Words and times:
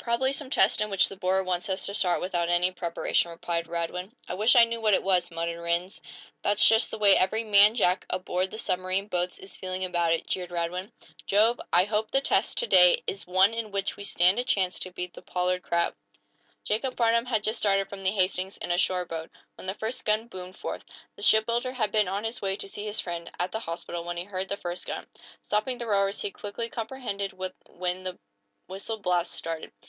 "Probably 0.00 0.32
some 0.32 0.48
test 0.48 0.80
in 0.80 0.88
which 0.88 1.10
the 1.10 1.18
board 1.18 1.44
wants 1.44 1.68
us 1.68 1.84
to 1.84 1.92
start 1.92 2.22
without 2.22 2.48
any 2.48 2.70
preparation," 2.70 3.30
replied 3.30 3.66
Radwin. 3.68 4.12
"I 4.26 4.32
wish 4.32 4.56
I 4.56 4.64
knew 4.64 4.80
what 4.80 4.94
it 4.94 5.02
was," 5.02 5.30
muttered 5.30 5.60
Rhinds. 5.62 6.00
"That's 6.40 6.66
just 6.66 6.90
the 6.90 6.96
way 6.96 7.14
every 7.14 7.44
man 7.44 7.74
jack 7.74 8.06
aboard 8.08 8.50
the 8.50 8.56
submarine 8.56 9.08
boats 9.08 9.38
is 9.38 9.58
feeling 9.58 9.84
about 9.84 10.14
it," 10.14 10.26
jeered 10.26 10.50
Radwin. 10.50 10.92
"Jove, 11.26 11.60
I 11.74 11.84
hope 11.84 12.10
the 12.10 12.22
test, 12.22 12.56
to 12.56 12.66
day, 12.66 13.02
is 13.06 13.26
one 13.26 13.52
in 13.52 13.70
which 13.70 13.98
we 13.98 14.04
stand 14.04 14.38
a 14.38 14.44
chance 14.44 14.78
to 14.78 14.90
beat 14.90 15.12
the 15.12 15.20
Pollard 15.20 15.62
crowd!" 15.62 15.94
Jacob 16.64 16.96
Farnum 16.96 17.26
had 17.26 17.42
just 17.42 17.58
started 17.58 17.90
from 17.90 18.02
the 18.02 18.12
"Hastings," 18.12 18.56
in 18.56 18.70
a 18.70 18.78
shore 18.78 19.04
boat, 19.04 19.28
when 19.56 19.66
the 19.66 19.74
first 19.74 20.06
gun 20.06 20.26
boomed 20.26 20.56
forth. 20.58 20.86
The 21.16 21.22
shipbuilder 21.22 21.72
had 21.72 21.92
been 21.92 22.08
on 22.08 22.24
his 22.24 22.40
way 22.40 22.56
to 22.56 22.68
see 22.68 22.86
his 22.86 22.98
friend, 22.98 23.30
at 23.38 23.52
the 23.52 23.60
hospital, 23.60 24.04
when 24.04 24.16
he 24.16 24.24
heard 24.24 24.48
the 24.48 24.56
first 24.56 24.86
gun. 24.86 25.06
Stopping 25.42 25.76
the 25.76 25.86
rowers, 25.86 26.22
he 26.22 26.30
quickly 26.30 26.70
comprehended 26.70 27.34
when 27.34 28.04
the 28.04 28.18
whistle 28.68 28.96
blasts 28.96 29.36
started. 29.36 29.70